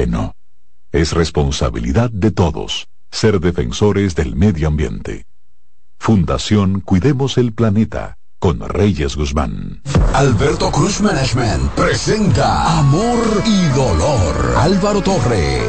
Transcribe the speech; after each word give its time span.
que 0.00 0.06
no. 0.06 0.34
Es 0.92 1.12
responsabilidad 1.12 2.10
de 2.10 2.30
todos 2.30 2.88
ser 3.10 3.38
defensores 3.38 4.14
del 4.14 4.34
medio 4.34 4.68
ambiente. 4.68 5.26
Fundación 5.98 6.80
Cuidemos 6.80 7.36
el 7.36 7.52
Planeta 7.52 8.16
con 8.38 8.66
Reyes 8.66 9.14
Guzmán. 9.16 9.82
Alberto 10.14 10.70
Cruz 10.70 11.02
Management 11.02 11.72
presenta 11.72 12.78
Amor 12.78 13.18
y 13.44 13.66
Dolor. 13.76 14.54
Álvaro 14.56 15.02
Torres. 15.02 15.68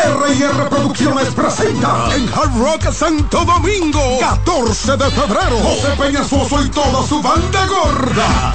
R&R 0.00 0.68
Producciones 0.70 1.28
presenta 1.34 2.16
en 2.16 2.26
Hard 2.28 2.56
Rock 2.58 2.90
Santo 2.92 3.44
Domingo 3.44 4.00
14 4.20 4.96
de 4.96 5.10
febrero 5.10 5.58
José 5.58 5.88
Peñasoso 5.98 6.64
y 6.64 6.70
toda 6.70 7.06
su 7.06 7.20
banda 7.22 7.66
gorda 7.66 8.54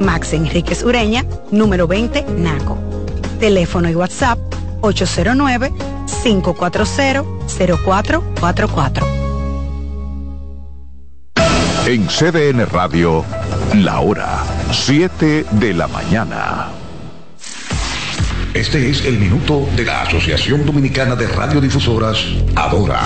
Max 0.00 0.32
Enríquez 0.32 0.82
Ureña, 0.82 1.24
número 1.50 1.86
20, 1.86 2.24
Naco. 2.36 2.76
Teléfono 3.38 3.88
y 3.88 3.94
WhatsApp 3.94 4.38
809 4.80 5.72
540 6.22 7.24
0444. 7.46 9.06
En 11.86 12.06
CDN 12.06 12.66
Radio, 12.66 13.24
la 13.74 14.00
hora 14.00 14.44
7 14.72 15.46
de 15.50 15.74
la 15.74 15.88
mañana. 15.88 16.68
Este 18.54 18.90
es 18.90 19.04
el 19.04 19.18
minuto 19.18 19.68
de 19.76 19.84
la 19.84 20.02
Asociación 20.02 20.66
Dominicana 20.66 21.14
de 21.14 21.26
Radiodifusoras, 21.28 22.18
Adora. 22.56 23.00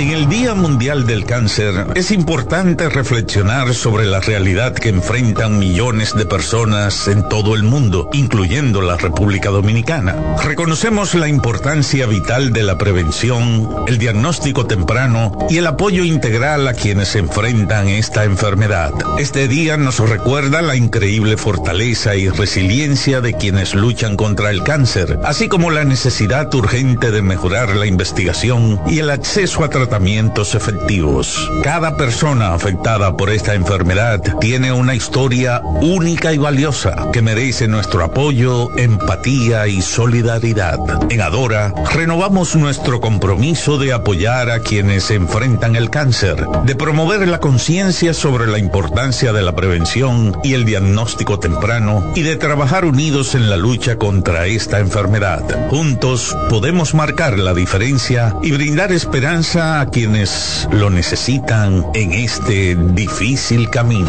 En 0.00 0.12
el 0.12 0.30
Día 0.30 0.54
Mundial 0.54 1.06
del 1.06 1.26
Cáncer 1.26 1.88
es 1.94 2.10
importante 2.10 2.88
reflexionar 2.88 3.74
sobre 3.74 4.06
la 4.06 4.20
realidad 4.20 4.72
que 4.72 4.88
enfrentan 4.88 5.58
millones 5.58 6.14
de 6.14 6.24
personas 6.24 7.06
en 7.06 7.28
todo 7.28 7.54
el 7.54 7.64
mundo, 7.64 8.08
incluyendo 8.14 8.80
la 8.80 8.96
República 8.96 9.50
Dominicana. 9.50 10.16
Reconocemos 10.42 11.14
la 11.14 11.28
importancia 11.28 12.06
vital 12.06 12.50
de 12.54 12.62
la 12.62 12.78
prevención, 12.78 13.68
el 13.86 13.98
diagnóstico 13.98 14.66
temprano 14.66 15.36
y 15.50 15.58
el 15.58 15.66
apoyo 15.66 16.02
integral 16.02 16.66
a 16.66 16.72
quienes 16.72 17.14
enfrentan 17.14 17.88
esta 17.88 18.24
enfermedad. 18.24 18.94
Este 19.18 19.48
día 19.48 19.76
nos 19.76 19.98
recuerda 19.98 20.62
la 20.62 20.76
increíble 20.76 21.36
fortaleza 21.36 22.16
y 22.16 22.30
resiliencia 22.30 23.20
de 23.20 23.34
quienes 23.34 23.74
luchan 23.74 24.16
contra 24.16 24.48
el 24.48 24.62
cáncer, 24.62 25.18
así 25.24 25.48
como 25.48 25.70
la 25.70 25.84
necesidad 25.84 26.54
urgente 26.54 27.10
de 27.10 27.20
mejorar 27.20 27.76
la 27.76 27.84
investigación 27.84 28.80
y 28.86 29.00
el 29.00 29.10
acceso 29.10 29.62
a 29.62 29.68
tratamientos 29.68 29.89
tratamientos 29.90 30.54
efectivos. 30.54 31.50
Cada 31.64 31.96
persona 31.96 32.54
afectada 32.54 33.16
por 33.16 33.28
esta 33.28 33.54
enfermedad 33.54 34.22
tiene 34.40 34.70
una 34.70 34.94
historia 34.94 35.62
única 35.80 36.32
y 36.32 36.38
valiosa 36.38 37.08
que 37.12 37.22
merece 37.22 37.66
nuestro 37.66 38.04
apoyo, 38.04 38.68
empatía 38.78 39.66
y 39.66 39.82
solidaridad. 39.82 40.78
En 41.10 41.20
Adora, 41.20 41.74
renovamos 41.92 42.54
nuestro 42.54 43.00
compromiso 43.00 43.78
de 43.78 43.92
apoyar 43.92 44.52
a 44.52 44.60
quienes 44.60 45.10
enfrentan 45.10 45.74
el 45.74 45.90
cáncer, 45.90 46.46
de 46.64 46.76
promover 46.76 47.26
la 47.26 47.40
conciencia 47.40 48.14
sobre 48.14 48.46
la 48.46 48.58
importancia 48.58 49.32
de 49.32 49.42
la 49.42 49.56
prevención 49.56 50.38
y 50.44 50.54
el 50.54 50.66
diagnóstico 50.66 51.40
temprano 51.40 52.12
y 52.14 52.22
de 52.22 52.36
trabajar 52.36 52.84
unidos 52.84 53.34
en 53.34 53.50
la 53.50 53.56
lucha 53.56 53.96
contra 53.96 54.46
esta 54.46 54.78
enfermedad. 54.78 55.42
Juntos 55.68 56.36
podemos 56.48 56.94
marcar 56.94 57.40
la 57.40 57.54
diferencia 57.54 58.36
y 58.40 58.52
brindar 58.52 58.92
esperanza 58.92 59.69
a 59.78 59.86
quienes 59.86 60.68
lo 60.72 60.90
necesitan 60.90 61.86
en 61.94 62.12
este 62.12 62.74
difícil 62.74 63.70
camino. 63.70 64.08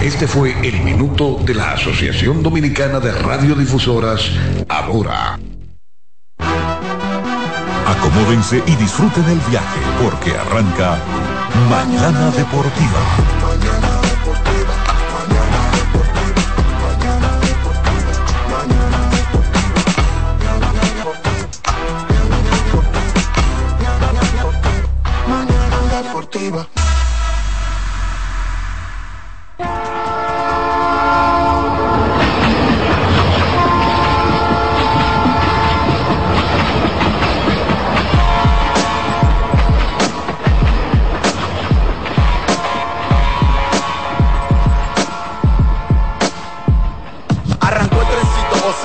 Este 0.00 0.28
fue 0.28 0.54
el 0.62 0.80
minuto 0.82 1.40
de 1.44 1.54
la 1.54 1.72
Asociación 1.72 2.42
Dominicana 2.42 3.00
de 3.00 3.10
Radiodifusoras, 3.10 4.30
ahora. 4.68 5.38
Acomódense 7.86 8.62
y 8.66 8.76
disfruten 8.76 9.24
el 9.24 9.40
viaje 9.50 9.80
porque 10.00 10.30
arranca 10.30 10.96
Mañana 11.68 12.30
Deportiva. 12.30 13.00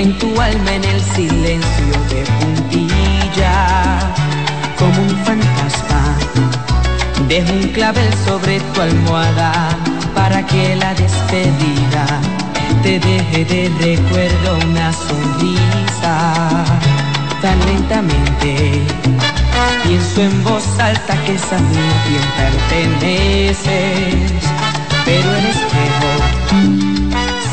En 0.00 0.18
tu 0.18 0.40
alma 0.40 0.72
en 0.72 0.84
el 0.84 1.00
silencio 1.14 1.94
de 2.08 2.24
puntilla 2.38 3.98
como 4.78 5.02
un 5.02 5.16
fantasma. 5.26 6.02
Dejo 7.28 7.52
un 7.52 7.68
clavel 7.68 8.10
sobre 8.24 8.60
tu 8.60 8.80
almohada 8.80 9.52
para 10.14 10.46
que 10.46 10.74
la 10.76 10.94
despedida 10.94 12.06
te 12.82 12.98
deje 12.98 13.44
de 13.44 13.62
recuerdo 13.78 14.58
una 14.70 14.90
sonrisa 14.92 16.64
tan 17.42 17.58
lentamente. 17.66 18.82
Pienso 19.84 20.22
en 20.22 20.44
voz 20.44 20.66
alta 20.78 21.14
que 21.24 21.34
esa 21.34 21.58
niña 21.60 21.94
quien 22.06 22.26
perteneces, 22.40 24.32
pero 25.04 25.28
espejo 25.36 25.69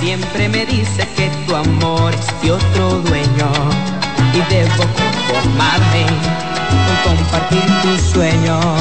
siempre 0.08 0.48
me 0.48 0.66
dice 0.66 1.06
que 1.18 1.30
tu 1.46 1.54
amor 1.54 2.14
es 2.14 2.42
de 2.42 2.54
otro 2.54 3.02
dueño 3.02 3.52
y 4.34 4.54
debo 4.54 4.84
conformarme 4.96 6.06
con 7.04 7.18
compartir 7.18 7.66
tu 7.82 8.14
sueño. 8.14 8.77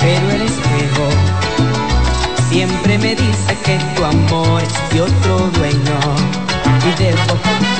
Pero 0.00 0.30
el 0.30 0.42
espejo 0.42 1.08
siempre 2.50 2.98
me 2.98 3.14
dice 3.14 3.56
que 3.64 3.78
tu 3.94 4.04
amor 4.04 4.60
es 4.62 4.94
de 4.94 5.02
otro 5.02 5.50
dueño. 5.58 6.00
Y 6.84 7.02
debo 7.02 7.18
conformarme 7.28 7.71